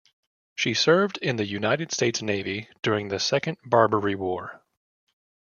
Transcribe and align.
She 0.55 0.73
served 0.73 1.19
in 1.19 1.35
the 1.35 1.45
United 1.45 1.91
States 1.91 2.23
Navy 2.23 2.67
during 2.81 3.09
the 3.09 3.19
Second 3.19 3.59
Barbary 3.63 4.15
War. 4.15 4.63